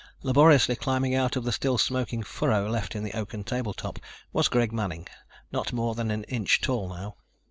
Laboriously 0.23 0.75
climbing 0.75 1.13
out 1.13 1.35
of 1.35 1.43
the 1.43 1.51
still 1.51 1.77
smoking 1.77 2.23
furrow 2.23 2.67
left 2.67 2.95
in 2.95 3.03
the 3.03 3.13
oaken 3.15 3.43
table 3.43 3.71
top 3.71 3.99
was 4.33 4.47
Greg 4.47 4.73
Manning, 4.73 5.05
not 5.51 5.73
more 5.73 5.93
than 5.93 6.09
an 6.09 6.23
inch 6.23 6.59
tall 6.59 6.89
now. 6.89 7.17